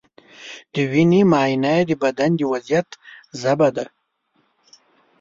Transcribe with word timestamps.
د 0.73 0.75
وینې 0.91 1.21
معاینه 1.31 1.73
د 1.89 1.91
بدن 2.03 2.31
د 2.37 2.41
وضعیت 2.51 2.89
ژبه 3.41 3.69
ده. 3.75 3.85